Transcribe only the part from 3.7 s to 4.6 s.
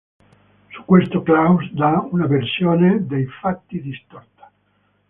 distorta.